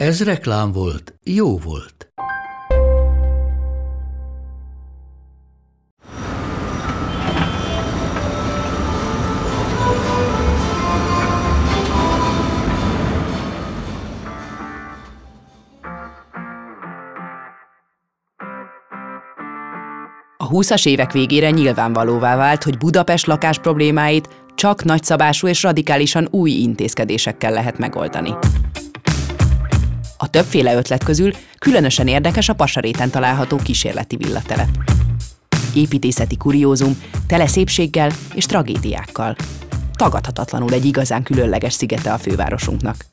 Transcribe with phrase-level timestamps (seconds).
[0.00, 2.12] Ez reklám volt, jó volt.
[20.36, 26.50] A 20-as évek végére nyilvánvalóvá vált, hogy Budapest lakás problémáit csak nagyszabású és radikálisan új
[26.50, 28.34] intézkedésekkel lehet megoldani.
[30.22, 34.68] A többféle ötlet közül különösen érdekes a Pasaréten található kísérleti villatelep.
[35.74, 39.36] Építészeti kuriózum, tele szépséggel és tragédiákkal.
[39.92, 43.04] Tagadhatatlanul egy igazán különleges szigete a fővárosunknak.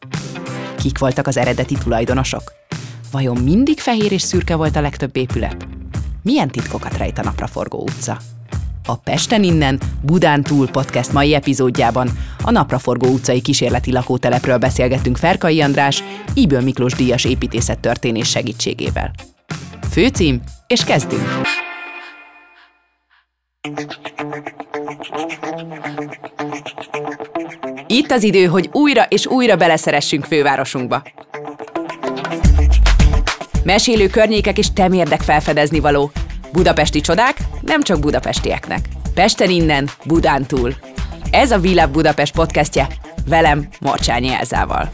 [0.76, 2.54] Kik voltak az eredeti tulajdonosok?
[3.12, 5.68] Vajon mindig fehér és szürke volt a legtöbb épület?
[6.24, 8.18] Milyen titkokat rejt a Napraforgó utca?
[8.90, 12.10] A Pesten innen, Budán túl podcast mai epizódjában
[12.44, 19.12] a Napraforgó utcai kísérleti lakótelepről beszélgetünk Ferkai András, Íből Miklós díjas építészettörténés segítségével.
[19.90, 21.22] Főcím, és kezdünk!
[27.88, 31.02] Itt az idő, hogy újra és újra beleszeressünk fővárosunkba.
[33.64, 36.12] Mesélő környékek és temérdek felfedezni való.
[36.52, 38.80] Budapesti csodák nem csak budapestieknek.
[39.14, 40.74] Pesten innen, Budán túl.
[41.32, 42.88] Ez a Villa Budapest podcastje,
[43.28, 44.90] velem, Morcsányi Elzával.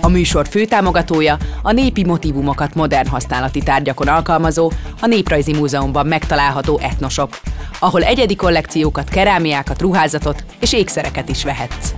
[0.00, 7.40] A műsor főtámogatója a népi motivumokat modern használati tárgyakon alkalmazó, a Néprajzi Múzeumban megtalálható etnosop,
[7.78, 11.94] ahol egyedi kollekciókat, kerámiákat, ruházatot és ékszereket is vehetsz.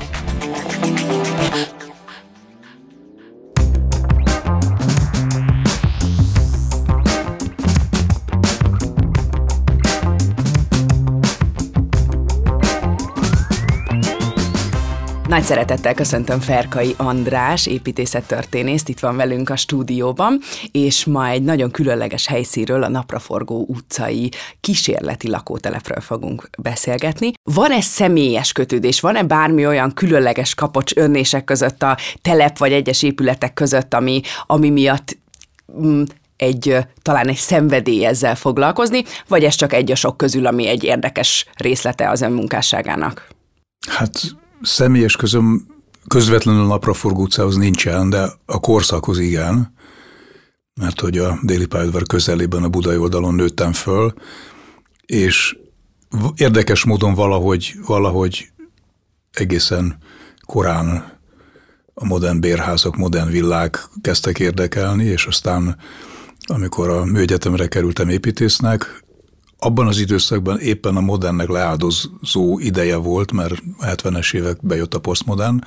[15.35, 20.41] Nagy szeretettel köszöntöm Ferkai András, építészettörténészt, itt van velünk a stúdióban,
[20.71, 24.31] és ma egy nagyon különleges helyszínről, a Napraforgó utcai
[24.61, 27.33] kísérleti lakótelepről fogunk beszélgetni.
[27.43, 33.55] Van-e személyes kötődés, van-e bármi olyan különleges kapocs önnések között a telep vagy egyes épületek
[33.55, 35.19] között, ami, ami miatt
[35.81, 36.03] mm,
[36.37, 40.85] egy, talán egy szenvedély ezzel foglalkozni, vagy ez csak egy a sok közül, ami egy
[40.85, 43.29] érdekes részlete az ön munkásságának?
[43.87, 45.67] Hát személyes közöm
[46.09, 49.75] közvetlenül napraforgó utcához nincsen, de a korszakhoz igen,
[50.75, 54.15] mert hogy a déli pályaudvar közelében a budai oldalon nőttem föl,
[55.07, 55.57] és
[56.37, 58.51] érdekes módon valahogy, valahogy
[59.33, 59.99] egészen
[60.47, 61.13] korán
[61.95, 65.77] a modern bérházak, modern villák kezdtek érdekelni, és aztán
[66.47, 69.04] amikor a műegyetemre kerültem építésznek,
[69.65, 75.01] abban az időszakban éppen a modernnek leáldozó ideje volt, mert a 70-es évek bejött a
[75.01, 75.59] posztmodern,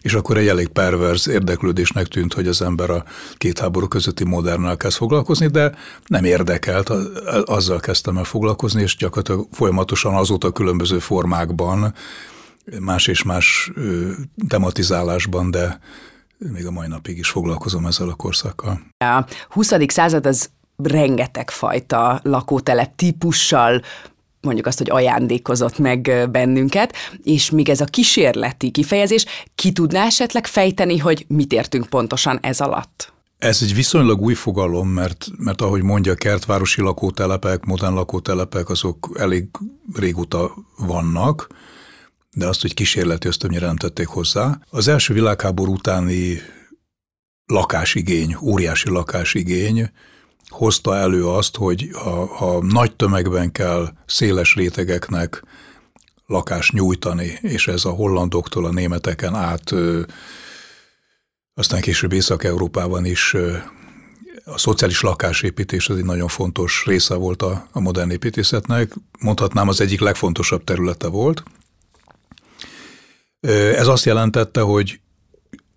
[0.00, 3.04] és akkor egy elég perverz érdeklődésnek tűnt, hogy az ember a
[3.36, 5.74] két háború közötti modernnel kezd foglalkozni, de
[6.06, 6.90] nem érdekelt,
[7.44, 11.94] azzal kezdtem el foglalkozni, és gyakorlatilag folyamatosan azóta különböző formákban,
[12.80, 13.70] más és más
[14.48, 15.80] tematizálásban, de
[16.38, 18.80] még a mai napig is foglalkozom ezzel a korszakkal.
[18.98, 19.72] A 20.
[19.86, 23.82] század az rengeteg fajta lakótelep típussal
[24.40, 30.46] mondjuk azt, hogy ajándékozott meg bennünket, és még ez a kísérleti kifejezés, ki tudná esetleg
[30.46, 33.12] fejteni, hogy mit értünk pontosan ez alatt?
[33.38, 39.48] Ez egy viszonylag új fogalom, mert, mert ahogy mondja, kertvárosi lakótelepek, modern lakótelepek, azok elég
[39.94, 41.46] régóta vannak,
[42.32, 44.58] de azt, hogy kísérleti, azt többnyire nem tették hozzá.
[44.70, 46.38] Az első világháború utáni
[47.46, 49.90] lakásigény, óriási lakásigény,
[50.48, 55.42] hozta elő azt, hogy ha, ha nagy tömegben kell széles rétegeknek
[56.26, 59.74] lakást nyújtani, és ez a hollandoktól a németeken át,
[61.54, 63.34] aztán később Észak-Európában is
[64.44, 69.80] a szociális lakásépítés az egy nagyon fontos része volt a, a modern építészetnek, mondhatnám az
[69.80, 71.42] egyik legfontosabb területe volt.
[73.76, 75.00] Ez azt jelentette, hogy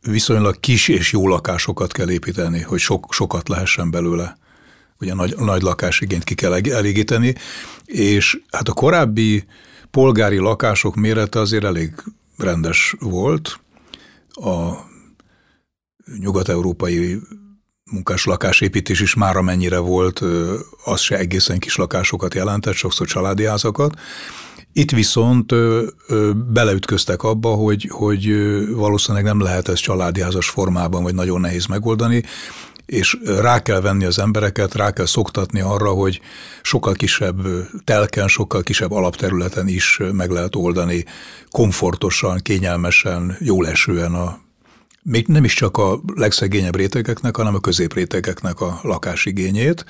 [0.02, 4.38] viszonylag kis és jó lakásokat kell építeni, hogy sok, sokat lehessen belőle
[5.00, 7.36] ugye nagy, nagy lakásigényt ki kell elégíteni,
[7.86, 9.46] és hát a korábbi
[9.92, 11.94] polgári lakások mérete azért elég
[12.38, 13.60] rendes volt.
[14.28, 14.74] A
[16.20, 17.20] nyugat-európai
[17.92, 20.24] munkás lakásépítés is már amennyire volt,
[20.84, 24.00] az se egészen kis lakásokat jelentett, sokszor családi házakat.
[24.74, 25.54] Itt viszont
[26.54, 28.34] beleütköztek abba, hogy, hogy
[28.74, 32.24] valószínűleg nem lehet ezt családi házas formában, vagy nagyon nehéz megoldani,
[32.90, 36.22] és rá kell venni az embereket, rá kell szoktatni arra, hogy
[36.62, 37.42] sokkal kisebb
[37.84, 41.06] telken, sokkal kisebb alapterületen is meg lehet oldani
[41.50, 44.40] komfortosan, kényelmesen, jól esően a
[45.04, 49.86] még nem is csak a legszegényebb rétegeknek, hanem a középrétegeknek a lakásigényét,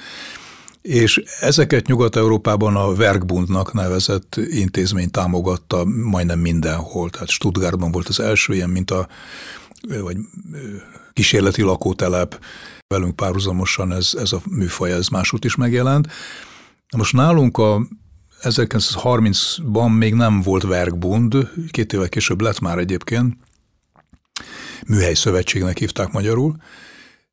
[0.81, 7.09] és ezeket Nyugat-Európában a Werkbundnak nevezett intézmény támogatta majdnem mindenhol.
[7.09, 9.07] Tehát Stuttgartban volt az első ilyen, mint a
[10.01, 10.17] vagy
[11.13, 12.39] kísérleti lakótelep,
[12.93, 16.07] velünk párhuzamosan ez, ez a műfaj, ez másút is megjelent.
[16.97, 17.87] Most nálunk a
[18.41, 23.37] 1930-ban még nem volt Werkbund, két évvel később lett már egyébként,
[24.87, 26.55] műhely szövetségnek hívták magyarul,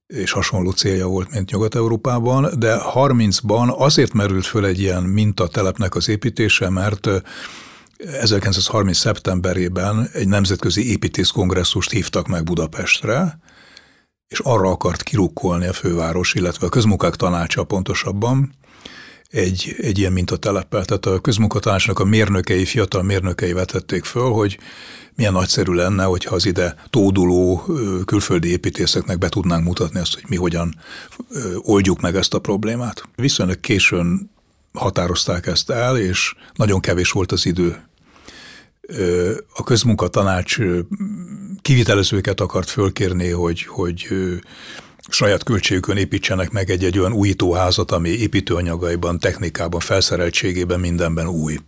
[0.07, 6.09] és hasonló célja volt, mint Nyugat-Európában, de 30-ban azért merült föl egy ilyen mintatelepnek az
[6.09, 7.09] építése, mert
[7.97, 8.99] 1930.
[8.99, 13.39] szeptemberében egy nemzetközi építészkongresszust hívtak meg Budapestre,
[14.29, 18.55] és arra akart kirukkolni a főváros, illetve a közmunkák tanácsa pontosabban,
[19.31, 20.85] egy, egy ilyen mintatelepel.
[20.85, 24.59] Tehát a közmunkatanácsnak a mérnökei, fiatal mérnökei vetették föl, hogy
[25.15, 27.65] milyen nagyszerű lenne, hogyha az ide tóduló
[28.05, 30.75] külföldi építészeknek be tudnánk mutatni azt, hogy mi hogyan
[31.57, 33.03] oldjuk meg ezt a problémát.
[33.17, 34.31] Viszonylag későn
[34.73, 37.85] határozták ezt el, és nagyon kevés volt az idő.
[39.55, 40.59] A közmunkatanács
[41.67, 44.09] kivitelezőket akart fölkérni, hogy, hogy
[45.09, 51.59] saját költségükön építsenek meg egy-egy olyan újítóházat, ami építőanyagaiban, technikában, felszereltségében, mindenben új.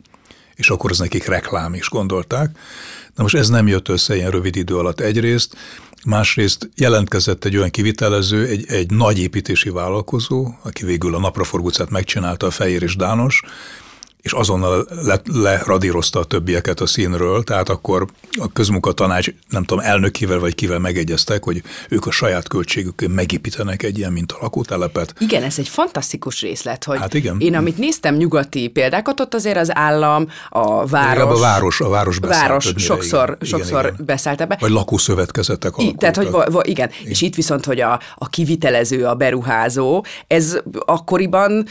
[0.54, 2.58] És akkor az nekik reklám is gondolták.
[3.14, 5.56] Na most ez nem jött össze ilyen rövid idő alatt egyrészt,
[6.04, 12.46] másrészt jelentkezett egy olyan kivitelező, egy, egy nagy építési vállalkozó, aki végül a napraforgócát megcsinálta,
[12.46, 13.42] a Fehér és Dános,
[14.28, 18.06] és azonnal le, leradírozta a többieket a színről, tehát akkor
[18.40, 23.98] a közmunkatanács, nem tudom, elnökével vagy kivel megegyeztek, hogy ők a saját költségükön megépítenek egy
[23.98, 25.14] ilyen, mint a lakótelepet.
[25.18, 27.36] Igen, ez egy fantasztikus részlet, hogy hát igen.
[27.38, 31.22] én amit néztem nyugati példákat, ott azért az állam, a város...
[31.22, 32.48] A város, a város beszállt.
[32.48, 34.56] Város sokszor, igen, sokszor igen, beszállt ebbe.
[34.60, 36.00] Vagy lakószövetkezetek alakultak.
[36.00, 36.90] Tehát, hogy va, va, igen.
[36.90, 41.66] igen, és itt viszont, hogy a, a kivitelező, a beruházó, ez akkoriban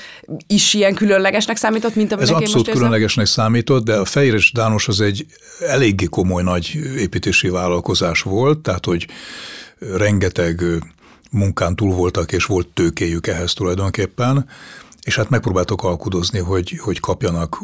[0.47, 4.87] is ilyen különlegesnek számított, mint aminek Ez abszolút különlegesnek számított, de a Fehér és Dános
[4.87, 5.25] az egy
[5.59, 9.07] eléggé komoly nagy építési vállalkozás volt, tehát hogy
[9.79, 10.63] rengeteg
[11.31, 14.49] munkán túl voltak, és volt tőkéjük ehhez tulajdonképpen,
[15.03, 17.59] és hát megpróbáltok alkudozni, hogy, hogy kapjanak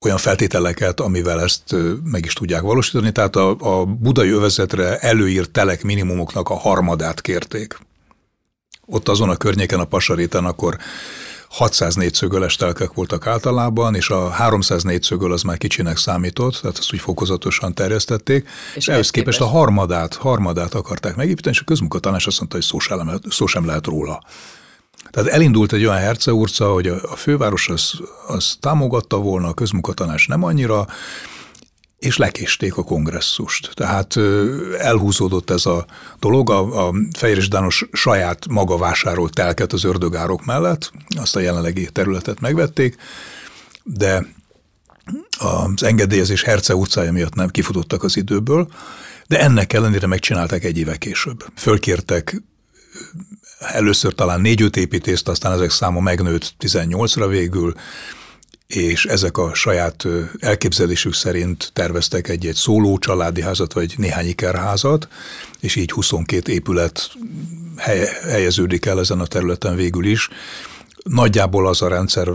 [0.00, 1.74] olyan feltételeket, amivel ezt
[2.04, 3.12] meg is tudják valósítani.
[3.12, 7.78] Tehát a, a budai övezetre előírt telek minimumoknak a harmadát kérték.
[8.86, 10.76] Ott azon a környéken, a Pasaréten akkor
[11.48, 16.92] 600 négyszögöles telkek voltak általában, és a 300 négyszögöl az már kicsinek számított, tehát azt
[16.92, 22.38] úgy fokozatosan terjesztették, és ehhez képest a harmadát, harmadát akarták megépíteni, és a közmunkatanács azt
[22.38, 24.22] mondta, hogy szó sem, lehet, szó sem lehet róla.
[25.10, 27.92] Tehát elindult egy olyan herceurca, hogy a, a főváros az,
[28.26, 30.86] az támogatta volna, a közmunkatanács nem annyira,
[31.98, 33.70] és lekésték a kongresszust.
[33.74, 34.16] Tehát
[34.78, 35.86] elhúzódott ez a
[36.18, 41.88] dolog, a, a Fehér Dános saját maga vásárolt telket az ördögárok mellett, azt a jelenlegi
[41.92, 42.96] területet megvették,
[43.82, 44.26] de
[45.38, 48.68] az engedélyezés Herce utcája miatt nem kifutottak az időből,
[49.26, 51.44] de ennek ellenére megcsinálták egy éve később.
[51.56, 52.42] Fölkértek
[53.58, 57.74] először talán négy-öt építést, aztán ezek száma megnőtt 18-ra végül,
[58.74, 60.06] és ezek a saját
[60.38, 65.08] elképzelésük szerint terveztek egy-egy szóló családi házat, vagy néhány ikerházat,
[65.60, 67.10] és így 22 épület
[68.22, 70.28] helyeződik el ezen a területen végül is.
[71.02, 72.28] Nagyjából az a rendszer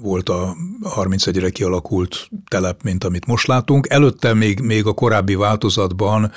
[0.00, 3.88] volt a 31-re kialakult telep, mint amit most látunk.
[3.88, 6.32] Előtte még, még a korábbi változatban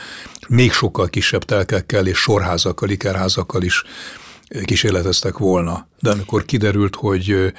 [0.48, 3.84] még sokkal kisebb telkekkel és sorházakkal, ikerházakkal is
[4.64, 5.88] kísérleteztek volna.
[6.00, 7.54] De amikor kiderült, hogy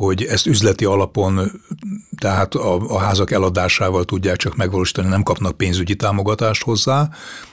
[0.00, 1.62] hogy ezt üzleti alapon,
[2.18, 7.08] tehát a, a házak eladásával tudják csak megvalósítani, nem kapnak pénzügyi támogatást hozzá,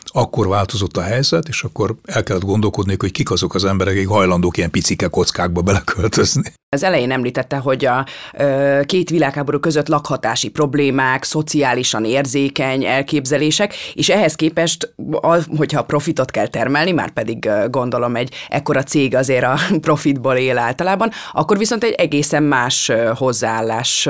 [0.06, 4.08] akkor változott a helyzet, és akkor el kellett gondolkodni, hogy kik azok az emberek, akik
[4.08, 6.54] hajlandók ilyen picike kockákba beleköltözni.
[6.70, 14.10] Az elején említette, hogy a ö, két világháború között lakhatási problémák, szociálisan érzékeny elképzelések, és
[14.10, 19.60] ehhez képest, a, hogyha profitot kell termelni, már pedig gondolom egy ekkora cég azért a
[19.82, 24.10] profitból él általában, akkor viszont egy egészen más hozzáállás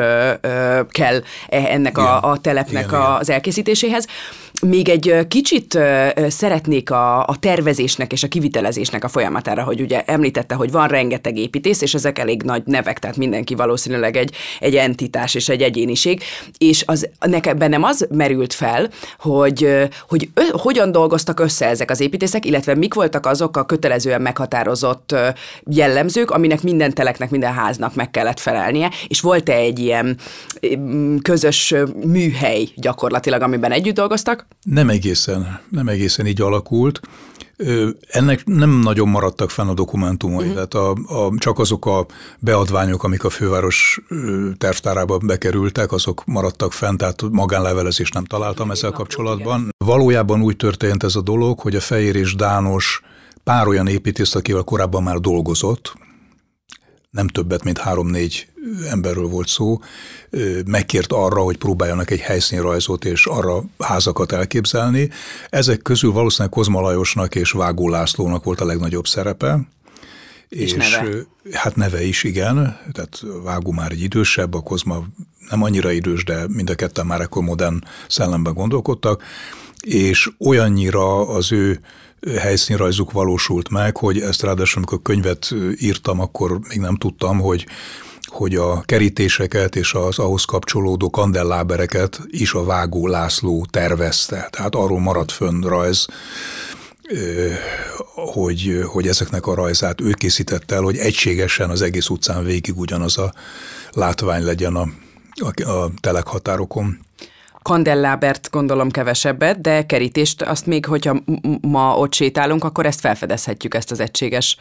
[0.89, 4.07] kell e, ennek a, a telepnek az elkészítéséhez.
[4.61, 5.79] Még egy kicsit
[6.27, 11.37] szeretnék a, a tervezésnek és a kivitelezésnek a folyamatára, hogy ugye említette, hogy van rengeteg
[11.37, 16.23] építész, és ezek elég nagy nevek, tehát mindenki valószínűleg egy, egy entitás és egy egyéniség,
[16.57, 21.99] és az, nekem bennem az merült fel, hogy, hogy ö, hogyan dolgoztak össze ezek az
[21.99, 25.15] építészek, illetve mik voltak azok a kötelezően meghatározott
[25.65, 30.17] jellemzők, aminek minden teleknek, minden háznak meg kellett felelnie, és volt-e egy ilyen
[31.21, 31.73] közös
[32.05, 34.46] műhely gyakorlatilag, amiben együtt dolgoztak?
[34.63, 36.99] Nem egészen, nem egészen így alakult.
[38.07, 40.53] Ennek nem nagyon maradtak fenn a dokumentumai, uh-huh.
[40.53, 42.05] tehát a, a, csak azok a
[42.39, 44.01] beadványok, amik a főváros
[44.57, 49.69] tervtárába bekerültek, azok maradtak fenn, tehát magánlevelezést nem találtam ezzel kapcsolatban.
[49.85, 53.01] Valójában úgy történt ez a dolog, hogy a Fehér és Dános
[53.43, 55.93] pár olyan építész, akivel korábban már dolgozott,
[57.17, 58.47] nem többet, mint három-négy
[58.89, 59.79] emberről volt szó,
[60.65, 65.09] megkért arra, hogy próbáljanak egy helyszínrajzot és arra házakat elképzelni.
[65.49, 69.59] Ezek közül valószínűleg Kozma Lajosnak és Vágó Lászlónak volt a legnagyobb szerepe.
[70.49, 71.25] És, és neve.
[71.51, 72.55] Hát neve is, igen.
[72.91, 75.03] Tehát Vágó már egy idősebb, a Kozma
[75.49, 79.23] nem annyira idős, de mind a ketten már ekkor modern szellemben gondolkodtak,
[79.85, 81.79] és olyannyira az ő
[82.37, 87.65] helyszínrajzuk valósult meg, hogy ezt ráadásul, amikor könyvet írtam, akkor még nem tudtam, hogy
[88.27, 94.47] hogy a kerítéseket és az ahhoz kapcsolódó kandellábereket is a Vágó László tervezte.
[94.51, 96.05] Tehát arról maradt fönn rajz,
[98.13, 103.17] hogy, hogy ezeknek a rajzát ő készítette el, hogy egységesen az egész utcán végig ugyanaz
[103.17, 103.33] a
[103.91, 104.87] látvány legyen a,
[105.35, 106.99] a, a telekhatárokon
[107.67, 111.23] kandellábert gondolom kevesebbet, de kerítést azt még, hogyha
[111.61, 114.57] ma ott sétálunk, akkor ezt felfedezhetjük, ezt az egységes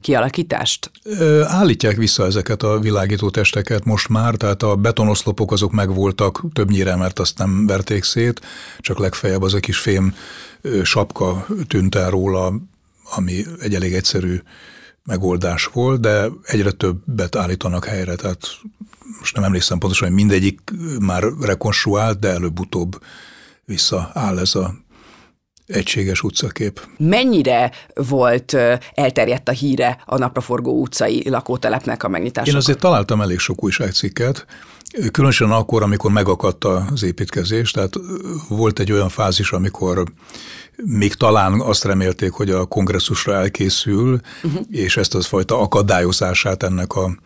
[0.00, 0.90] kialakítást?
[1.42, 7.18] Állítják vissza ezeket a világító testeket most már, tehát a betonoszlopok azok megvoltak többnyire, mert
[7.18, 8.40] azt nem verték szét,
[8.78, 10.14] csak legfeljebb az a kis fém
[10.82, 12.52] sapka tűnt el róla,
[13.16, 14.40] ami egy elég egyszerű
[15.04, 18.38] megoldás volt, de egyre többet állítanak helyre, tehát
[19.18, 20.60] most nem emlékszem pontosan, hogy mindegyik
[21.00, 23.02] már rekonstruált, de előbb-utóbb
[23.64, 24.74] visszaáll ez a
[25.66, 26.86] egységes utcakép.
[26.98, 28.56] Mennyire volt
[28.94, 32.50] elterjedt a híre a napraforgó utcai lakótelepnek a megnyitása?
[32.50, 34.46] Én azért találtam elég sok újságcikket,
[35.10, 37.94] különösen akkor, amikor megakadt az építkezés, tehát
[38.48, 40.04] volt egy olyan fázis, amikor
[40.84, 44.62] még talán azt remélték, hogy a kongresszusra elkészül, uh-huh.
[44.70, 47.16] és ezt az fajta akadályozását ennek a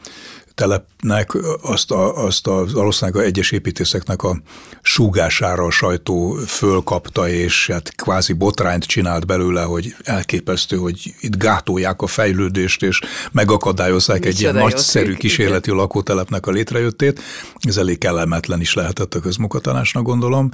[0.54, 4.40] telepnek azt, a, azt a, valószínűleg a egyes építészeknek a
[4.82, 12.02] súgására a sajtó fölkapta, és hát kvázi botrányt csinált belőle, hogy elképesztő, hogy itt gátolják
[12.02, 13.00] a fejlődést, és
[13.32, 17.21] megakadályozzák egy ilyen nagyszerű kísérleti lakótelepnek a létrejöttét.
[17.61, 20.50] Ez elég kellemetlen is lehetett a közmunkatanásnak, gondolom.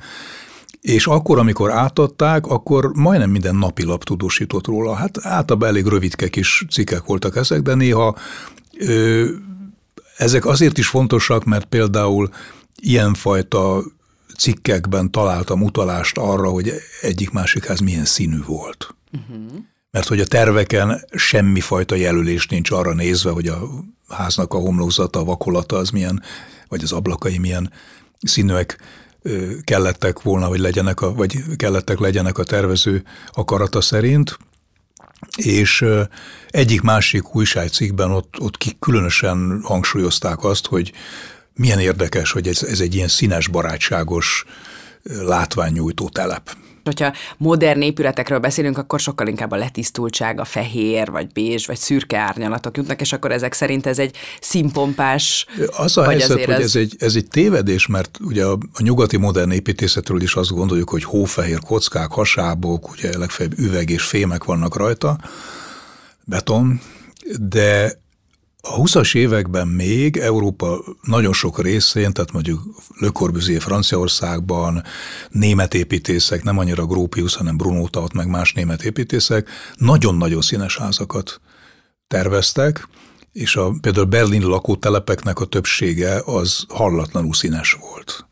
[0.81, 4.95] És akkor, amikor átadták, akkor majdnem minden napilap tudósított róla.
[4.95, 8.17] Hát általában elég rövidke kis cikkek voltak ezek, de néha
[8.78, 9.26] ö,
[10.18, 12.28] ezek azért is fontosak, mert például
[12.76, 13.82] ilyenfajta
[14.37, 18.94] cikkekben találtam utalást arra, hogy egyik-másik ház milyen színű volt.
[19.12, 19.58] Uh-huh.
[19.90, 23.68] Mert hogy a terveken semmifajta jelölés nincs arra nézve, hogy a
[24.08, 26.22] háznak a homlokzata, a vakolata az milyen,
[26.68, 27.72] vagy az ablakai milyen
[28.20, 28.78] színűek
[29.64, 34.38] kellettek volna, hogy legyenek, a, vagy kellettek legyenek a tervező akarata szerint
[35.37, 35.84] és
[36.48, 40.92] egyik-másik újságcikkben ott, ott ki különösen hangsúlyozták azt, hogy
[41.54, 44.44] milyen érdekes, hogy ez, ez egy ilyen színes, barátságos
[45.02, 46.56] látványnyújtó telep
[46.88, 52.18] hogyha modern épületekről beszélünk, akkor sokkal inkább a letisztultság, a fehér, vagy bézs, vagy szürke
[52.18, 55.47] árnyalatok jutnak, és akkor ezek szerint ez egy színpompás.
[55.76, 56.61] Az a helyzet, hogy ez...
[56.61, 60.90] ez egy, ez egy tévedés, mert ugye a, a nyugati modern építészetről is azt gondoljuk,
[60.90, 65.18] hogy hófehér kockák, hasábok, ugye legfeljebb üveg és fémek vannak rajta,
[66.25, 66.80] beton,
[67.40, 67.92] de
[68.70, 72.62] a 20-as években még Európa nagyon sok részén, tehát mondjuk
[72.98, 74.82] Le Corbusier Franciaországban,
[75.30, 81.40] német építészek, nem annyira Gropius, hanem Bruno Taut, meg más német építészek, nagyon-nagyon színes házakat
[82.06, 82.88] terveztek,
[83.32, 88.27] és a, például Berlin lakótelepeknek a többsége az hallatlanul színes volt.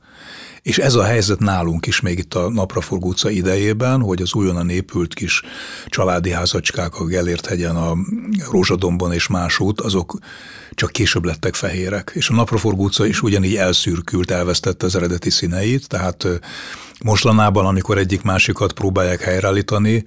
[0.66, 4.68] És ez a helyzet nálunk is még itt a Napraforgó utca idejében, hogy az újonnan
[4.68, 5.42] épült kis
[5.86, 7.96] családi házacskák a Gellért hegyen, a
[8.50, 10.18] Rózsadombon és másút, azok
[10.70, 12.10] csak később lettek fehérek.
[12.14, 16.26] És a Napraforgó utca is ugyanígy elszürkült, elvesztette az eredeti színeit, tehát
[17.04, 20.04] mostanában, amikor egyik másikat próbálják helyreállítani,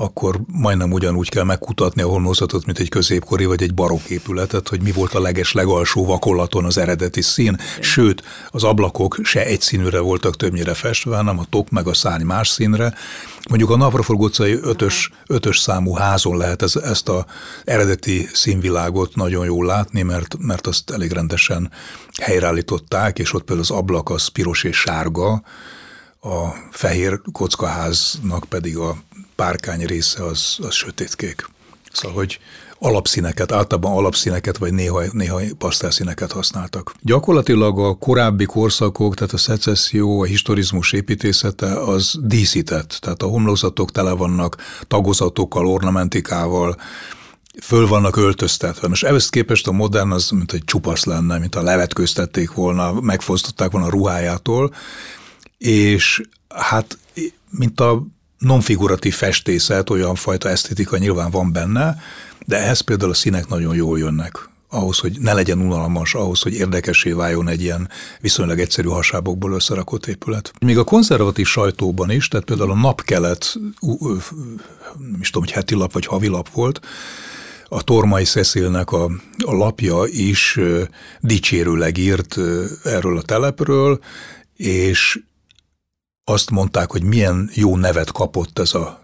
[0.00, 4.82] akkor majdnem ugyanúgy kell megkutatni a homlokzatot, mint egy középkori vagy egy barokk épületet, hogy
[4.82, 7.58] mi volt a leges legalsó vakolaton az eredeti szín.
[7.80, 12.24] Sőt, az ablakok se egy színűre voltak többnyire festve, hanem a tok meg a szárny
[12.24, 12.94] más színre.
[13.48, 17.26] Mondjuk a Napraforgó utcai ötös, ötös számú házon lehet ez, ezt a
[17.64, 21.70] eredeti színvilágot nagyon jól látni, mert, mert azt elég rendesen
[22.22, 25.42] helyreállították, és ott például az ablak az piros és sárga,
[26.22, 28.96] a fehér kockaháznak pedig a
[29.40, 31.48] párkány része az, az sötétkék.
[31.92, 32.38] Szóval, hogy
[32.78, 36.94] alapszíneket, általában alapszíneket, vagy néha, néha pasztelszíneket használtak.
[37.02, 43.90] Gyakorlatilag a korábbi korszakok, tehát a szecesszió, a historizmus építészete az díszített, tehát a homlokzatok
[43.90, 44.56] tele vannak
[44.88, 46.76] tagozatokkal, ornamentikával,
[47.62, 48.88] föl vannak öltöztetve.
[48.88, 53.70] Most ehhez képest a modern az, mint egy csupasz lenne, mint a levetköztették volna, megfosztották
[53.70, 54.74] volna a ruhájától,
[55.58, 56.98] és hát
[57.50, 58.02] mint a
[58.40, 61.96] nonfiguratív festészet, olyan fajta esztétika nyilván van benne,
[62.46, 66.54] de ehhez például a színek nagyon jól jönnek ahhoz, hogy ne legyen unalmas, ahhoz, hogy
[66.54, 67.88] érdekessé váljon egy ilyen
[68.20, 70.52] viszonylag egyszerű hasábokból összerakott épület.
[70.60, 73.54] Még a konzervatív sajtóban is, tehát például a napkelet,
[74.98, 76.80] nem is tudom, hogy heti lap vagy havi lap volt,
[77.68, 79.04] a Tormai Szeszélnek a,
[79.44, 80.58] a lapja is
[81.20, 82.36] dicsérőleg írt
[82.84, 84.00] erről a telepről,
[84.56, 85.20] és
[86.24, 89.00] azt mondták, hogy milyen jó nevet kapott ez a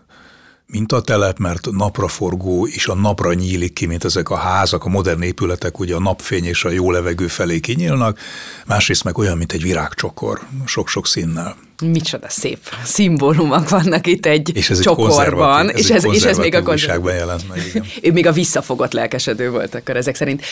[0.67, 5.79] mintatelep, mert napraforgó és a napra nyílik ki, mint ezek a házak, a modern épületek,
[5.79, 8.19] ugye a napfény és a jó levegő felé kinyílnak,
[8.67, 11.66] másrészt meg olyan, mint egy virágcsokor, sok-sok színnel.
[11.83, 15.71] Micsoda szép szimbólumok vannak itt egy és ez csokorban.
[15.71, 17.85] Egy és, ez, és ez még a konzervatív jelent meg, igen.
[18.03, 20.43] ő még a visszafogott lelkesedő volt akkor ezek szerint.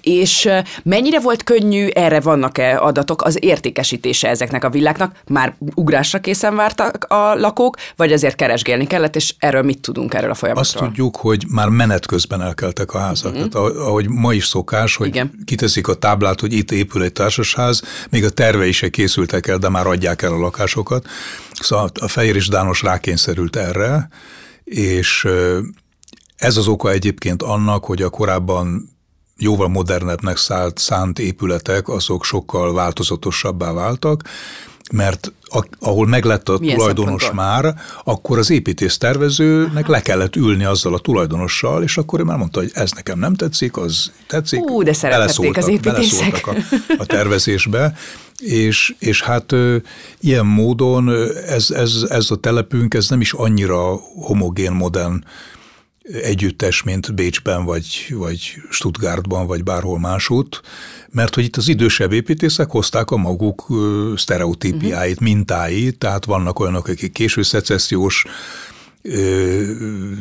[0.00, 0.48] És
[0.82, 5.16] mennyire volt könnyű, erre vannak-e adatok, az értékesítése ezeknek a villáknak?
[5.26, 10.30] Már ugrásra készen vártak a lakók, vagy azért keresgélni kellett, és erről mit tudunk erről
[10.30, 10.82] a folyamatról?
[10.82, 13.32] Azt tudjuk, hogy már menet közben elkeltek a házak.
[13.32, 13.48] Mm-hmm.
[13.48, 15.30] Tehát ahogy ma is szokás, hogy igen.
[15.44, 19.68] kiteszik a táblát, hogy itt épül egy társasház, még a terve se készültek el, de
[19.68, 21.06] már adják el a lakást lakásokat.
[21.52, 24.08] Szóval a Fehér és Dános rákényszerült erre,
[24.64, 25.28] és
[26.36, 28.91] ez az oka egyébként annak, hogy a korábban
[29.42, 34.22] jóval modernebbnek szállt, szánt épületek, azok sokkal változatosabbá váltak,
[34.92, 35.32] mert
[35.80, 37.74] ahol meglett a Milyen tulajdonos már,
[38.04, 42.60] akkor az építész tervezőnek le kellett ülni azzal a tulajdonossal, és akkor ő már mondta,
[42.60, 44.70] hogy ez nekem nem tetszik, az tetszik.
[44.70, 46.46] Ú, de szerették az építészek.
[46.46, 46.54] A,
[46.98, 47.94] a tervezésbe,
[48.38, 49.76] és, és hát ö,
[50.20, 51.10] ilyen módon
[51.46, 55.24] ez, ez, ez a telepünk, ez nem is annyira homogén, modern
[56.02, 60.62] együttes, mint Bécsben, vagy, vagy Stuttgartban, vagy bárhol másút,
[61.10, 63.66] mert hogy itt az idősebb építészek hozták a maguk
[64.16, 65.28] sztereotípiáit, uh-huh.
[65.28, 68.24] mintáit, tehát vannak olyanok, akik késő szecessziós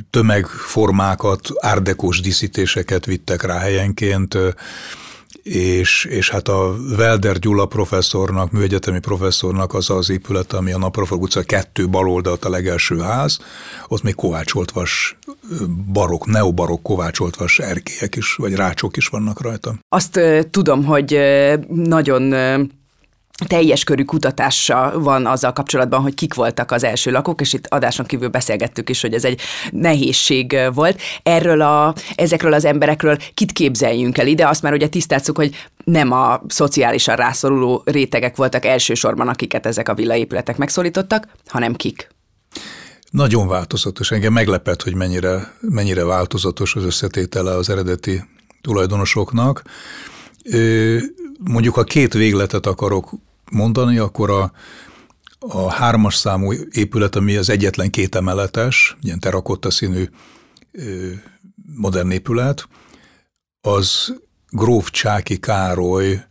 [0.09, 4.37] tömegformákat, árdekós díszítéseket vittek rá helyenként,
[5.43, 11.21] és, és hát a Welder Gyula professzornak, műegyetemi professzornak az az épület, ami a Napraforg
[11.21, 13.39] utca kettő baloldalt a legelső ház,
[13.87, 15.17] ott még kovácsoltvas
[15.93, 19.75] barok, neobarok kovácsoltvas erkélyek is, vagy rácsok is vannak rajta.
[19.89, 20.19] Azt
[20.51, 21.19] tudom, hogy
[21.67, 22.33] nagyon
[23.47, 28.05] teljes körű kutatása van azzal kapcsolatban, hogy kik voltak az első lakók, és itt adáson
[28.05, 31.01] kívül beszélgettük is, hogy ez egy nehézség volt.
[31.23, 34.47] Erről a, ezekről az emberekről kit képzeljünk el ide?
[34.47, 39.93] Azt már ugye tisztáztuk, hogy nem a szociálisan rászoruló rétegek voltak elsősorban, akiket ezek a
[39.93, 42.09] villaépületek megszólítottak, hanem kik?
[43.09, 44.11] Nagyon változatos.
[44.11, 48.23] Engem meglepett, hogy mennyire, mennyire változatos az összetétele az eredeti
[48.61, 49.63] tulajdonosoknak.
[51.39, 53.09] Mondjuk, ha két végletet akarok
[53.51, 54.51] mondani, akkor a,
[55.39, 60.09] a hármas számú épület, ami az egyetlen kétemeletes, ilyen terakotta színű
[61.75, 62.67] modern épület,
[63.61, 64.13] az
[64.49, 66.23] Gróf Csáki Károly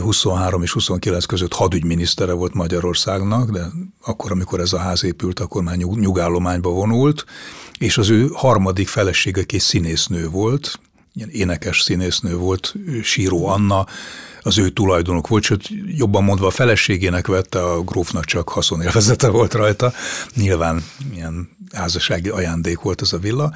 [0.00, 3.66] 23 és 29 között hadügyminisztere volt Magyarországnak, de
[4.00, 7.24] akkor, amikor ez a ház épült, akkor már nyug, nyugállományba vonult,
[7.78, 10.80] és az ő harmadik felesége, aki színésznő volt,
[11.16, 13.86] ilyen énekes színésznő volt, Síró Anna,
[14.40, 19.54] az ő tulajdonok volt, sőt jobban mondva a feleségének vette, a grófnak csak haszonélvezete volt
[19.54, 19.92] rajta.
[20.34, 23.52] Nyilván ilyen házassági ajándék volt ez a villa.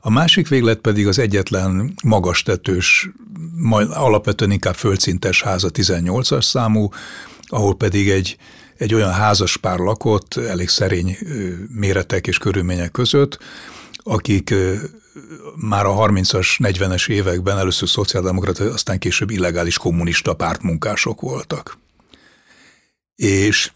[0.00, 3.08] A másik véglet pedig az egyetlen magas tetős,
[3.54, 6.88] majd alapvetően inkább földszintes háza 18-as számú,
[7.46, 8.36] ahol pedig egy,
[8.76, 11.18] egy olyan házas pár lakott, elég szerény
[11.68, 13.38] méretek és körülmények között,
[13.96, 14.54] akik
[15.54, 21.78] már a 30-as, 40-es években először szociáldemokrata, aztán később illegális kommunista pártmunkások voltak.
[23.16, 23.72] És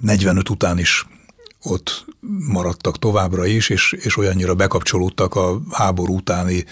[0.00, 1.06] 45 után is
[1.62, 2.04] ott
[2.48, 6.64] maradtak továbbra is, és, és olyannyira bekapcsolódtak a háború utáni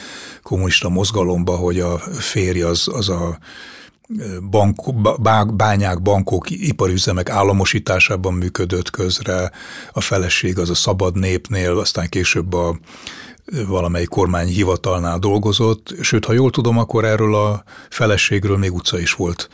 [0.42, 3.38] kommunista mozgalomba, hogy a férj az, az a
[4.50, 9.50] bank, bányák, bankok, iparüzemek államosításában működött közre,
[9.92, 12.78] a feleség az a szabad népnél, aztán később a
[13.66, 19.48] valamelyik kormányhivatalnál dolgozott, sőt, ha jól tudom, akkor erről a feleségről még utca is volt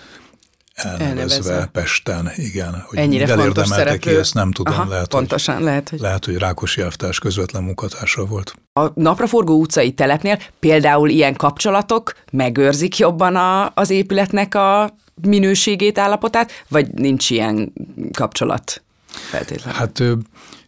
[0.85, 1.69] elnevezve, elnevezve.
[1.73, 2.85] Pesten, igen.
[2.87, 3.97] Hogy Ennyire fontos szereplő.
[4.13, 4.75] ki, ezt nem tudom.
[4.75, 6.01] Aha, lehet, pontosan, hogy, lehet, hogy...
[6.01, 8.55] Lehet, hogy Rákosi elvtárs közvetlen munkatársa volt.
[8.73, 16.51] A napraforgó utcai telepnél például ilyen kapcsolatok megőrzik jobban a, az épületnek a minőségét, állapotát,
[16.69, 17.73] vagy nincs ilyen
[18.13, 19.79] kapcsolat feltétlenül?
[19.79, 20.01] Hát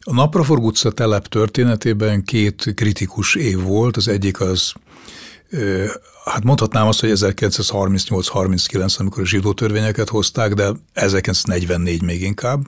[0.06, 3.96] a Napraforgó utca telep történetében két kritikus év volt.
[3.96, 4.72] Az egyik az
[6.24, 12.66] Hát mondhatnám azt, hogy 1938-39, amikor a zsidó törvényeket hozták, de 1944 még inkább.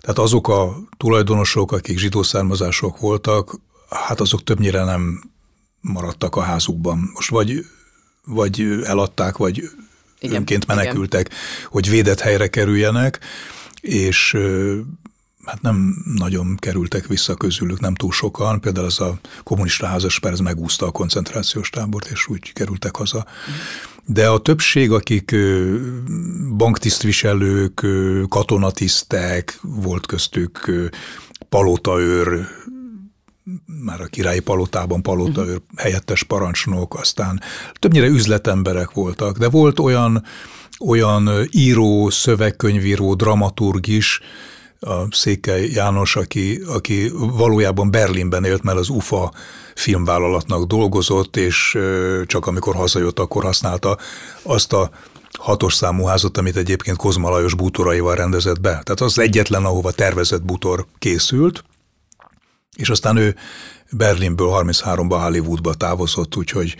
[0.00, 3.58] Tehát azok a tulajdonosok, akik zsidó származások voltak,
[3.90, 5.30] hát azok többnyire nem
[5.80, 7.10] maradtak a házukban.
[7.14, 7.64] Most vagy,
[8.24, 9.70] vagy eladták, vagy
[10.18, 11.38] igen, önként menekültek, igen.
[11.70, 13.20] hogy védett helyre kerüljenek,
[13.80, 14.36] és
[15.46, 18.60] hát nem nagyon kerültek vissza közülük, nem túl sokan.
[18.60, 23.26] Például az a kommunista házasper, ez megúszta a koncentrációs tábort, és úgy kerültek haza.
[24.04, 25.36] De a többség, akik
[26.56, 27.86] banktisztviselők,
[28.28, 30.70] katonatisztek, volt köztük
[31.48, 32.46] palotaőr,
[33.84, 35.62] már a királyi palotában palotaőr, uh-huh.
[35.76, 37.40] helyettes parancsnok, aztán
[37.72, 40.24] többnyire üzletemberek voltak, de volt olyan,
[40.86, 44.20] olyan író, szövegkönyvíró, dramaturg is,
[44.86, 49.32] a Székely János, aki, aki valójában Berlinben élt, mert az UFA
[49.74, 51.78] filmvállalatnak dolgozott, és
[52.26, 53.98] csak amikor hazajött, akkor használta
[54.42, 54.90] azt a
[55.38, 58.70] hatos számú házat, amit egyébként Kozma Lajos bútoraival rendezett be.
[58.70, 61.64] Tehát az egyetlen, ahova tervezett bútor készült,
[62.76, 63.36] és aztán ő
[63.90, 66.76] Berlinből 33-ba Hollywoodba távozott, úgyhogy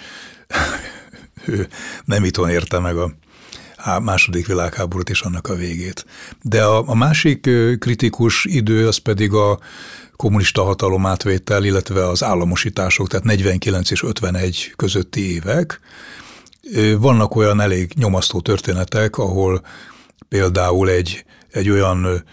[1.46, 1.68] ő
[2.04, 3.12] nem itthon érte meg a
[4.02, 6.06] második világháborút és annak a végét.
[6.42, 7.40] De a, a másik
[7.78, 9.58] kritikus idő az pedig a
[10.16, 15.80] kommunista hatalom átvétel, illetve az államosítások, tehát 49 és 51 közötti évek.
[16.98, 19.62] Vannak olyan elég nyomasztó történetek, ahol
[20.28, 22.24] például egy, egy olyan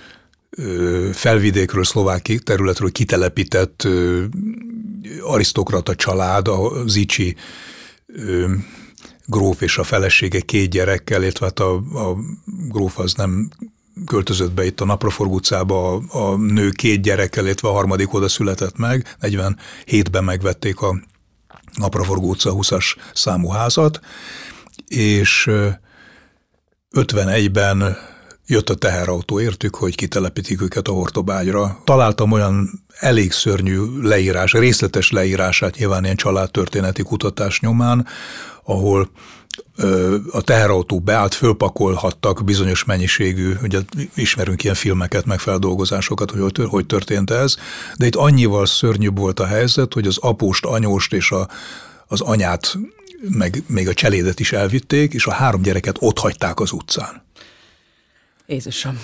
[1.13, 3.88] felvidékről, szlováki területről kitelepített
[5.22, 7.36] arisztokrata család, a Zicsi
[9.25, 13.49] gróf és a felesége két gyerekkel, illetve hát a, a gróf az nem
[14.05, 18.27] költözött be itt a Napraforgó utcába, a, a nő két gyerekkel, illetve a harmadik oda
[18.27, 20.95] született meg, 47-ben megvették a
[21.73, 23.99] Napraforgó utca 20-as számú házat,
[24.88, 25.49] és
[26.91, 27.97] 51-ben
[28.45, 31.82] jött a teherautó értük, hogy kitelepítik őket a Hortobágyra.
[31.84, 38.08] Találtam olyan elég szörnyű leírás, részletes leírását nyilván ilyen családtörténeti kutatás nyomán,
[38.63, 39.10] ahol
[40.32, 43.79] a teherautó beállt, fölpakolhattak bizonyos mennyiségű, ugye
[44.15, 47.56] ismerünk ilyen filmeket, meg feldolgozásokat, hogy hogy történt ez,
[47.97, 51.47] de itt annyival szörnyűbb volt a helyzet, hogy az apóst, anyóst és a,
[52.08, 52.77] az anyát,
[53.29, 57.23] meg még a cselédet is elvitték, és a három gyereket ott hagyták az utcán.
[58.45, 58.99] Jézusom.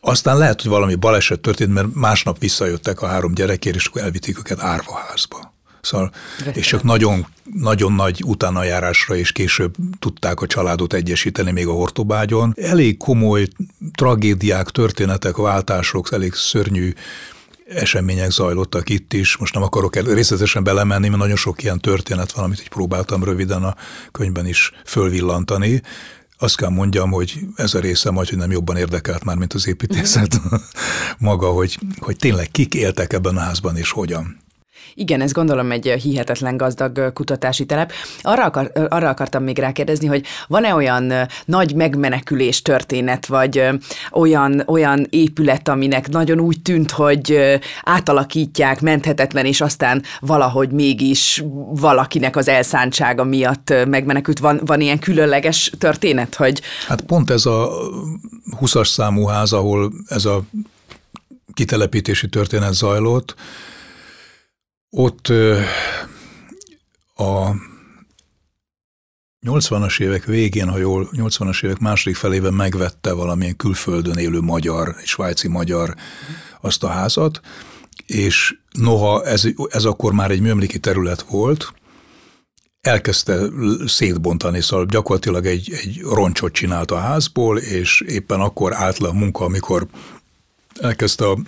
[0.00, 4.38] Aztán lehet, hogy valami baleset történt, mert másnap visszajöttek a három gyerekért, és akkor elvitték
[4.38, 5.54] őket árvaházba.
[5.80, 6.12] Szóval,
[6.52, 12.54] és csak nagyon, nagyon nagy utánajárásra és később tudták a családot egyesíteni még a Hortobágyon.
[12.56, 13.46] Elég komoly
[13.94, 16.92] tragédiák, történetek, váltások, elég szörnyű
[17.68, 19.36] események zajlottak itt is.
[19.36, 23.62] Most nem akarok részletesen belemenni, mert nagyon sok ilyen történet van, amit így próbáltam röviden
[23.62, 23.76] a
[24.12, 25.82] könyvben is fölvillantani.
[26.42, 29.66] Azt kell mondjam, hogy ez a része majd, hogy nem jobban érdekelt már, mint az
[29.66, 30.40] építészet
[31.18, 34.40] maga, hogy, hogy tényleg kik éltek ebben a házban és hogyan.
[34.94, 37.92] Igen, ez gondolom egy hihetetlen gazdag kutatási telep.
[38.20, 41.12] Arra, akar, arra akartam még rákérdezni, hogy van-e olyan
[41.44, 43.68] nagy megmenekülés történet, vagy
[44.12, 47.38] olyan, olyan épület, aminek nagyon úgy tűnt, hogy
[47.82, 54.38] átalakítják, menthetetlen, és aztán valahogy mégis valakinek az elszántsága miatt megmenekült.
[54.38, 56.62] Van, van ilyen különleges történet, hogy...
[56.86, 57.70] Hát pont ez a
[58.60, 60.42] 20-as számú ház, ahol ez a
[61.54, 63.34] kitelepítési történet zajlott,
[64.96, 65.28] ott
[67.14, 67.52] a
[69.46, 75.06] 80-as évek végén, ha jól, 80-as évek második felében megvette valamilyen külföldön élő magyar, egy
[75.06, 75.94] svájci magyar
[76.60, 77.40] azt a házat,
[78.06, 81.72] és noha ez, ez akkor már egy műemléki terület volt,
[82.80, 83.38] elkezdte
[83.86, 89.12] szétbontani, szóval gyakorlatilag egy, egy roncsot csinált a házból, és éppen akkor állt le a
[89.12, 89.86] munka, amikor
[90.80, 91.38] elkezdte a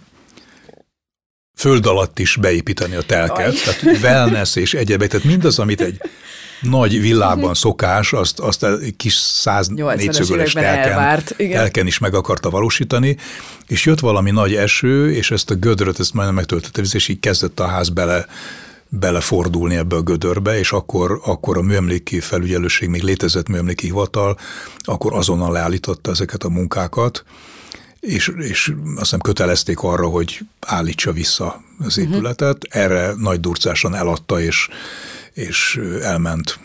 [1.55, 6.01] föld alatt is beépíteni a telket, tehát wellness és egyebek, tehát mindaz, amit egy
[6.61, 13.17] nagy villában szokás, azt, azt a kis száz négyszögöles telken, telken is meg akarta valósítani,
[13.67, 17.21] és jött valami nagy eső, és ezt a gödröt, ezt majdnem megtöltette víz, és így
[17.21, 18.27] kezdett a ház bele
[18.89, 24.39] belefordulni ebbe a gödörbe, és akkor, akkor a műemléki felügyelőség, még létezett műemléki hivatal,
[24.79, 27.25] akkor azonnal leállította ezeket a munkákat,
[28.07, 32.13] és, és azt hiszem kötelezték arra, hogy állítsa vissza az mhm.
[32.13, 32.65] épületet.
[32.65, 32.83] Uh-huh.
[32.83, 34.69] Erre nagy durcásan eladta, és,
[35.33, 36.59] és elment.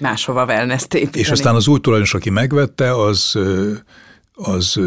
[0.00, 3.38] Máshova wellness És aztán az új tulajdonos, aki megvette, az,
[4.34, 4.80] az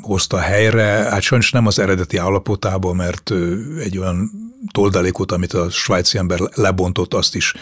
[0.00, 3.32] hozta helyre, hát sajnos nem az eredeti állapotában, mert
[3.78, 4.30] egy olyan
[4.72, 7.54] toldalékot, amit a svájci ember lebontott, azt is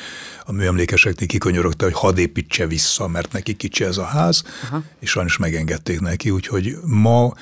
[0.44, 4.82] a műemlékeseknél kikönyörögte, hogy hadd építse vissza, mert neki kicsi ez a ház, Aha.
[5.00, 7.32] és sajnos megengedték neki, úgyhogy ma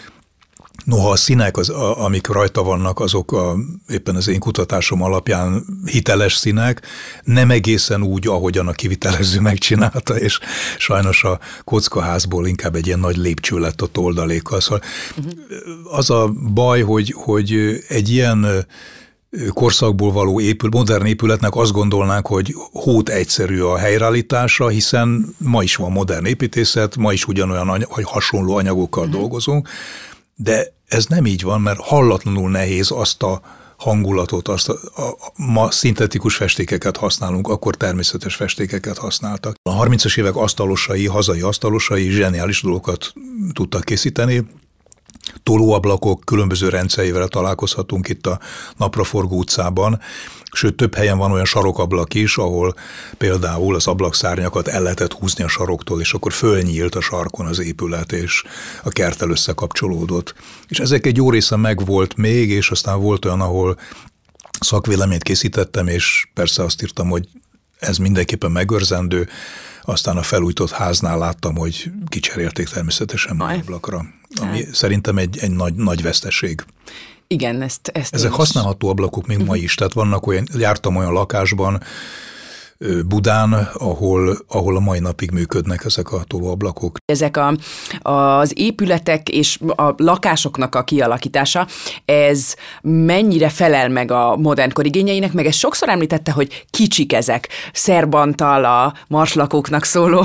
[0.84, 3.56] Noha a színek, az, a, amik rajta vannak, azok a,
[3.88, 6.86] éppen az én kutatásom alapján hiteles színek,
[7.24, 10.38] nem egészen úgy, ahogyan a kivitelező megcsinálta, és
[10.78, 14.60] sajnos a kockaházból inkább egy ilyen nagy lépcső lett a toldalékkal.
[14.60, 14.82] Szóval
[15.16, 15.32] uh-huh.
[15.96, 18.66] az a baj, hogy, hogy egy ilyen
[19.49, 25.77] korszakból való épül, modern épületnek azt gondolnánk, hogy hót egyszerű a helyreállítása, hiszen ma is
[25.77, 29.20] van modern építészet, ma is ugyanolyan vagy hasonló anyagokkal uh-huh.
[29.20, 29.68] dolgozunk,
[30.37, 33.40] de ez nem így van, mert hallatlanul nehéz azt a
[33.77, 39.57] hangulatot, azt a, a, a, ma szintetikus festékeket használunk, akkor természetes festékeket használtak.
[39.62, 43.12] A 30-as évek asztalosai, hazai asztalosai zseniális dolgokat
[43.53, 44.46] tudtak készíteni,
[45.42, 48.40] tolóablakok különböző rendszerével találkozhatunk itt a
[48.76, 50.00] Napraforgó utcában,
[50.52, 52.74] sőt több helyen van olyan sarokablak is, ahol
[53.18, 58.12] például az ablakszárnyakat el lehetett húzni a saroktól, és akkor fölnyílt a sarkon az épület,
[58.12, 58.42] és
[58.84, 60.34] a kertel összekapcsolódott.
[60.68, 63.78] És ezek egy jó része megvolt még, és aztán volt olyan, ahol
[64.60, 67.28] szakvéleményt készítettem, és persze azt írtam, hogy
[67.78, 69.28] ez mindenképpen megőrzendő,
[69.82, 74.04] aztán a felújított háznál láttam, hogy kicserélték természetesen a ablakra,
[74.40, 74.74] ami hát.
[74.74, 76.64] szerintem egy, egy nagy, nagy veszteség.
[77.26, 79.62] Igen, ezt, ezt Ezek használható ablakok még ma mhm.
[79.62, 81.82] is, tehát vannak olyan, jártam olyan lakásban,
[83.06, 86.96] Budán, ahol, ahol a mai napig működnek ezek a tolóablakok.
[87.04, 87.56] Ezek a,
[88.10, 91.66] az épületek és a lakásoknak a kialakítása,
[92.04, 97.48] ez mennyire felel meg a modernkor igényeinek, meg ez sokszor említette, hogy kicsik ezek.
[97.72, 100.24] Szerbantal a marslakóknak szóló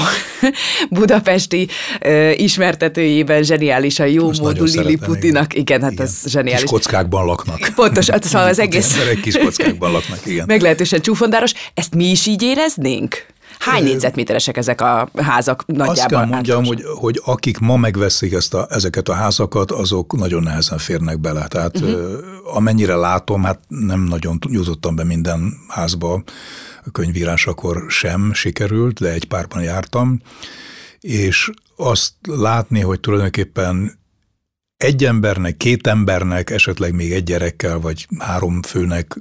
[0.89, 1.67] budapesti
[2.05, 5.53] uh, ismertetőjében zseniálisan jó Most módú Lili Putinak.
[5.53, 6.05] Igen, igen, hát igen.
[6.05, 6.61] ez zseniális.
[6.61, 7.71] Kis kockákban laknak.
[7.75, 8.93] Pontos, hát szóval az egész...
[8.97, 10.45] Emberek kis kockákban laknak, igen.
[10.47, 11.53] Meglehetősen csúfondáros.
[11.73, 13.25] Ezt mi is így így éreznénk?
[13.60, 15.91] Hány négyzetméteresek ezek a házak nagyjából?
[15.91, 20.43] Azt kell mondjam, hogy, hogy akik ma megveszik ezt a, ezeket a házakat, azok nagyon
[20.43, 21.47] nehezen férnek bele.
[21.47, 22.12] Tehát uh-huh.
[22.54, 26.23] amennyire látom, hát nem nagyon jutottam be minden házba,
[26.86, 30.21] a könyvírásakor sem sikerült, de egy párban jártam,
[30.99, 33.99] és azt látni, hogy tulajdonképpen
[34.77, 39.19] egy embernek, két embernek, esetleg még egy gyerekkel, vagy három főnek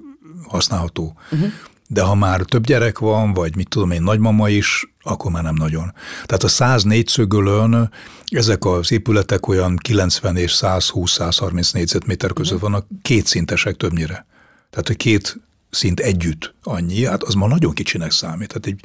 [0.49, 1.17] használható.
[1.31, 1.53] Uh-huh
[1.93, 5.55] de ha már több gyerek van, vagy mit tudom én, nagymama is, akkor már nem
[5.55, 5.93] nagyon.
[6.25, 7.91] Tehát a 104 szögölön
[8.25, 12.71] ezek az épületek olyan 90 és 120-130 négyzetméter között uh-huh.
[12.71, 14.27] vannak, kétszintesek többnyire.
[14.71, 18.49] Tehát, hogy két szint együtt annyi, hát az ma nagyon kicsinek számít.
[18.49, 18.81] Tehát egy,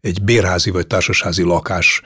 [0.00, 2.02] egy bérházi vagy társasházi lakás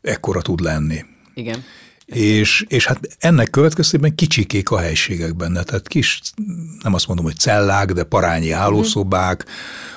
[0.00, 1.04] ekkora tud lenni.
[1.34, 1.64] Igen.
[2.12, 6.20] És, és hát ennek következtében kicsikék a helységek benne, tehát kis,
[6.82, 9.46] nem azt mondom, hogy cellák, de parányi hálószobák,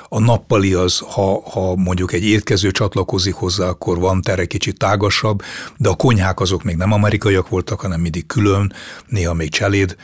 [0.10, 5.42] a nappali az, ha, ha mondjuk egy étkező csatlakozik hozzá, akkor van tere kicsit tágasabb,
[5.78, 8.74] de a konyhák azok még nem amerikaiak voltak, hanem mindig külön,
[9.08, 9.96] néha még cseléd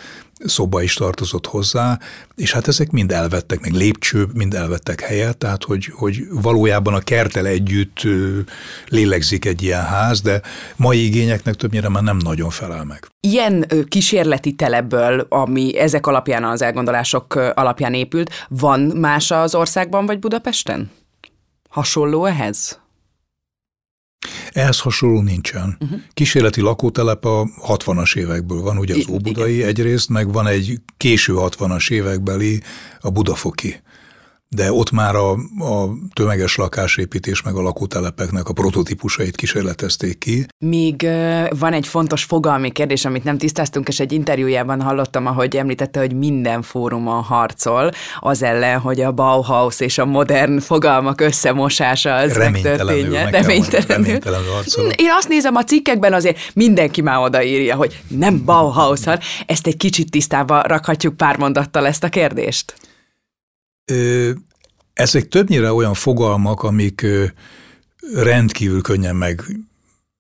[0.46, 2.00] szoba is tartozott hozzá,
[2.36, 7.00] és hát ezek mind elvettek, meg lépcső, mind elvettek helyet, tehát hogy, hogy valójában a
[7.00, 8.02] kertel együtt
[8.88, 10.42] lélegzik egy ilyen ház, de
[10.76, 13.08] mai igényeknek többnyire már nem nagyon felel meg.
[13.20, 20.20] Ilyen kísérleti telebből, ami ezek alapján, az elgondolások alapján épült, van más az országban vagy
[20.20, 20.92] Budapesten?
[21.70, 22.80] Hasonló ehhez?
[24.52, 25.78] Ehhez hasonló nincsen.
[25.80, 26.00] Uh-huh.
[26.14, 31.92] Kísérleti lakótelep a 60-as évekből van, ugye az Óbudai egyrészt, meg van egy késő 60-as
[31.92, 32.62] évekbeli,
[33.00, 33.82] a Budafoki.
[34.56, 40.46] De ott már a, a tömeges lakásépítés meg a lakótelepeknek a prototípusait kísérletezték ki.
[40.58, 41.08] Míg
[41.60, 46.16] van egy fontos fogalmi kérdés, amit nem tisztáztunk, és egy interjújában hallottam, ahogy említette, hogy
[46.16, 53.32] minden fórumon harcol az ellen, hogy a Bauhaus és a modern fogalmak összemosása az megtörténjen.
[53.32, 53.88] Reménytelenül.
[53.88, 59.00] reménytelenül Én azt nézem a cikkekben azért mindenki már odaírja, hogy nem Bauhaus,
[59.46, 62.74] ezt egy kicsit tisztába rakhatjuk pár mondattal ezt a kérdést.
[64.94, 67.06] Ezek többnyire olyan fogalmak, amik
[68.14, 69.44] rendkívül könnyen meg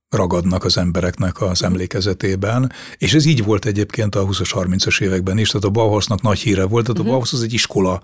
[0.10, 5.48] ragadnak az embereknek az emlékezetében, és ez így volt egyébként a 20-as, 30-as években is,
[5.48, 7.12] tehát a Bauhausnak nagy híre volt, tehát a mhm.
[7.12, 8.02] Bauhaus az egy iskola,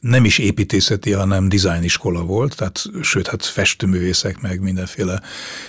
[0.00, 1.48] nem is építészeti, hanem
[1.82, 5.22] iskola volt, tehát sőt, hát festőművészek meg mindenféle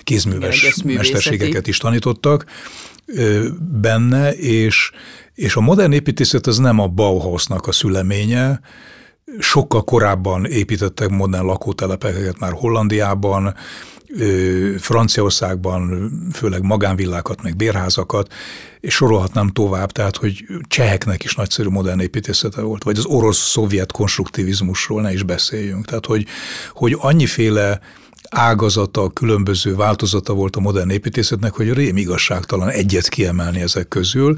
[0.03, 2.45] kézműves mesterségeket is tanítottak
[3.81, 4.91] benne, és,
[5.33, 8.59] és a modern építészet az nem a Bauhausnak a szüleménye,
[9.39, 13.55] sokkal korábban építettek modern lakótelepeket már Hollandiában,
[14.77, 18.33] Franciaországban, főleg magánvillákat, meg bérházakat,
[18.79, 25.01] és sorolhatnám tovább, tehát, hogy cseheknek is nagyszerű modern építészete volt, vagy az orosz-szovjet konstruktivizmusról
[25.01, 25.85] ne is beszéljünk.
[25.85, 26.25] Tehát, hogy,
[26.73, 27.79] hogy annyiféle
[28.29, 34.37] ágazata, különböző változata volt a modern építészetnek, hogy rém igazságtalan egyet kiemelni ezek közül,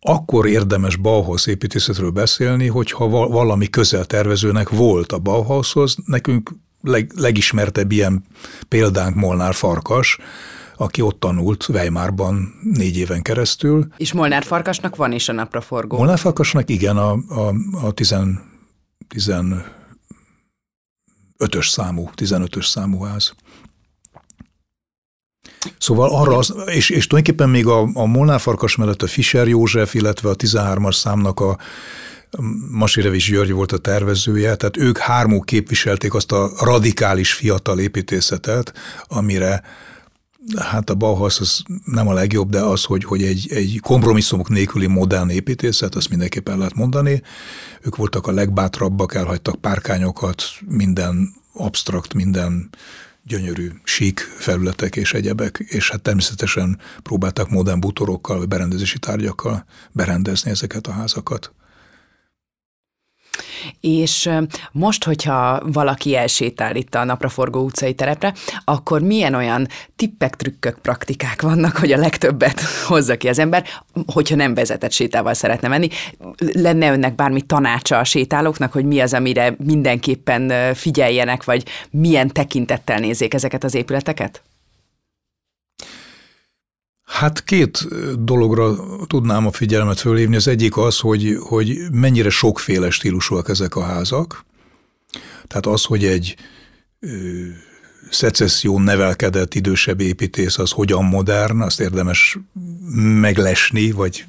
[0.00, 5.96] akkor érdemes Bauhaus építészetről beszélni, hogyha valami közel tervezőnek volt a Bauhaushoz.
[6.04, 6.50] Nekünk
[6.82, 8.24] leg, legismertebb ilyen
[8.68, 10.18] példánk Molnár Farkas,
[10.76, 13.86] aki ott tanult Weimarban négy éven keresztül.
[13.96, 15.96] És Molnár Farkasnak van is a napraforgó.
[15.96, 18.14] Molnár Farkasnak igen, a, a, a 10,
[19.14, 23.34] 15-ös számú, 15-ös számú ház.
[25.88, 29.94] Szóval arra, az, és, és tulajdonképpen még a, a Molnár Farkas mellett a Fischer József,
[29.94, 31.58] illetve a 13-as számnak a
[32.70, 38.72] Masirevis György volt a tervezője, tehát ők hármuk képviselték azt a radikális fiatal építészetet,
[39.06, 39.62] amire
[40.56, 44.86] hát a Bauhaus az nem a legjobb, de az, hogy, hogy egy, egy kompromisszumok nélküli
[44.86, 47.22] modern építészet, azt mindenképpen lehet mondani.
[47.82, 52.70] Ők voltak a legbátrabbak, elhagytak párkányokat, minden abstrakt, minden
[53.28, 60.50] gyönyörű sík felületek és egyebek, és hát természetesen próbáltak modern butorokkal, vagy berendezési tárgyakkal berendezni
[60.50, 61.52] ezeket a házakat.
[63.80, 64.30] És
[64.72, 71.42] most, hogyha valaki elsétál itt a napraforgó utcai terepre, akkor milyen olyan tippek, trükkök, praktikák
[71.42, 73.64] vannak, hogy a legtöbbet hozza ki az ember,
[74.06, 75.88] hogyha nem vezetett sétával szeretne menni.
[76.52, 82.98] Lenne önnek bármi tanácsa a sétálóknak, hogy mi az, amire mindenképpen figyeljenek, vagy milyen tekintettel
[82.98, 84.42] nézzék ezeket az épületeket?
[87.08, 87.86] Hát két
[88.24, 90.36] dologra tudnám a figyelmet fölhívni.
[90.36, 94.44] Az egyik az, hogy, hogy mennyire sokféle stílusúak ezek a házak.
[95.46, 96.36] Tehát az, hogy egy
[97.00, 97.08] ö,
[98.10, 102.38] szecesszión nevelkedett idősebb építész az hogyan modern, azt érdemes
[103.20, 104.24] meglesni, vagy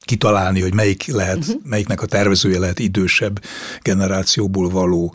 [0.00, 1.60] kitalálni, hogy melyik lehet, uh-huh.
[1.64, 3.42] melyiknek a tervezője lehet idősebb
[3.82, 5.14] generációból való,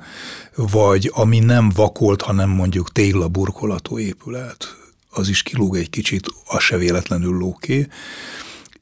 [0.56, 4.78] vagy ami nem vakolt, hanem mondjuk téglaburkolatú épület
[5.10, 7.88] az is kilóg egy kicsit, az se véletlenül lóké.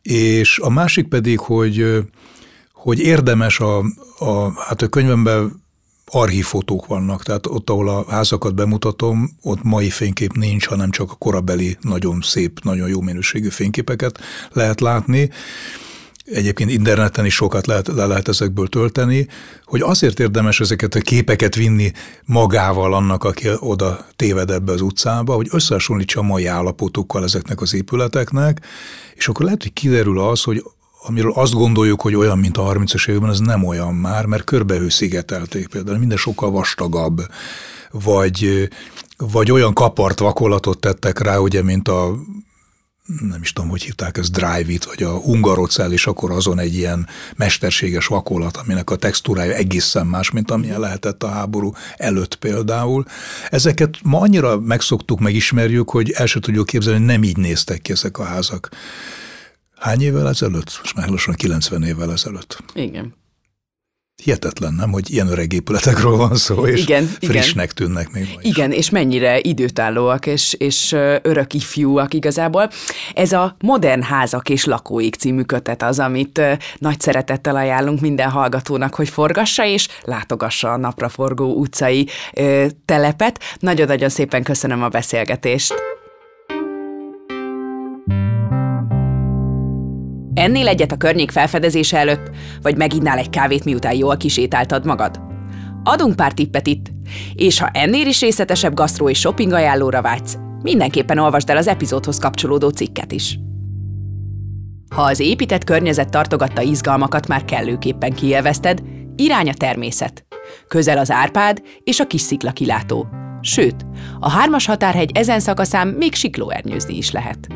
[0.02, 2.04] És a másik pedig, hogy,
[2.74, 3.78] hogy érdemes a,
[4.18, 5.66] a, hát a könyvemben
[6.12, 11.16] archívfotók vannak, tehát ott, ahol a házakat bemutatom, ott mai fénykép nincs, hanem csak a
[11.16, 14.20] korabeli nagyon szép, nagyon jó minőségű fényképeket
[14.52, 15.30] lehet látni,
[16.32, 19.28] egyébként interneten is sokat lehet, le lehet ezekből tölteni,
[19.66, 21.92] hogy azért érdemes ezeket a képeket vinni
[22.26, 27.74] magával annak, aki oda téved ebbe az utcába, hogy összehasonlítsa a mai állapotukkal ezeknek az
[27.74, 28.62] épületeknek,
[29.16, 30.64] és akkor lehet, hogy kiderül az, hogy
[31.08, 35.68] amiről azt gondoljuk, hogy olyan, mint a 30-as években, ez nem olyan már, mert körbehőszigetelték
[35.68, 37.22] például, minden sokkal vastagabb,
[37.92, 38.70] vagy,
[39.18, 42.16] vagy olyan kapart vakolatot tettek rá, ugye, mint a
[43.08, 47.08] nem is tudom, hogy hívták ez Drive-it, vagy a Hungarocell, és akkor azon egy ilyen
[47.36, 53.06] mesterséges vakolat, aminek a textúrája egészen más, mint amilyen lehetett a háború előtt például.
[53.50, 57.92] Ezeket ma annyira megszoktuk, megismerjük, hogy el sem tudjuk képzelni, hogy nem így néztek ki
[57.92, 58.70] ezek a házak.
[59.76, 60.80] Hány évvel ezelőtt?
[60.82, 62.64] Most már lassan 90 évvel ezelőtt.
[62.74, 63.17] Igen.
[64.24, 67.76] Hihetetlen, nem, hogy ilyen öreg épületekről van szó, és igen, frissnek igen.
[67.76, 68.50] tűnnek még ma is.
[68.50, 72.70] Igen, és mennyire időtállóak, és, és örök ifjúak igazából.
[73.14, 76.42] Ez a Modern Házak és Lakóik című kötet az, amit
[76.78, 82.08] nagy szeretettel ajánlunk minden hallgatónak, hogy forgassa és látogassa a napraforgó utcai
[82.86, 83.40] telepet.
[83.60, 85.97] Nagyon-nagyon szépen köszönöm a beszélgetést.
[90.38, 92.30] Ennél egyet a környék felfedezése előtt,
[92.62, 95.22] vagy meginnál egy kávét, miután jól kisétáltad magad?
[95.84, 96.86] Adunk pár tippet itt,
[97.34, 102.18] és ha ennél is részletesebb gasztró és shopping ajánlóra vágysz, mindenképpen olvasd el az epizódhoz
[102.18, 103.40] kapcsolódó cikket is.
[104.96, 108.82] Ha az épített környezet tartogatta izgalmakat már kellőképpen kielvezted,
[109.16, 110.26] irány a természet.
[110.68, 113.08] Közel az Árpád és a kis szikla kilátó.
[113.42, 113.86] Sőt,
[114.20, 117.48] a hármas határhegy ezen szakaszán még siklóernyőzni is lehet.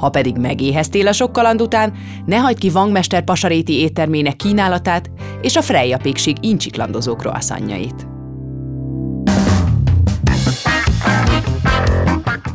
[0.00, 1.92] Ha pedig megéheztél a sok kaland után,
[2.26, 5.10] ne hagyd ki Vangmester pasaréti éttermének kínálatát
[5.42, 8.06] és a Freja pékség incsiklandozó croissantjait.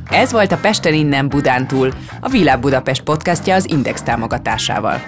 [0.10, 5.02] Ez volt a Pesten innen Budán túl, a Világ Budapest podcastja az Index támogatásával.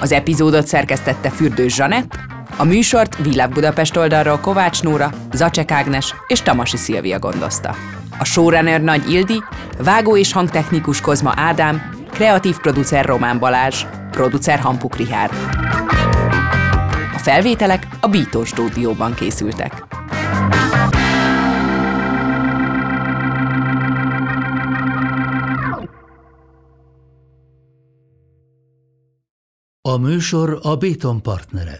[0.00, 2.18] Az epizódot szerkesztette Fürdős Zsanett,
[2.56, 7.74] a műsort Világ Budapest oldalról Kovács Nóra, Zacsek Ágnes és Tamasi Szilvia gondozta.
[8.18, 9.42] A showrunner Nagy Ildi,
[9.78, 15.32] vágó és hangtechnikus Kozma Ádám, kreatív producer Román Balázs, producer Hampuk Rihárd.
[17.14, 19.84] A felvételek a Bító stúdióban készültek.
[29.82, 31.78] A műsor a Béton partnere.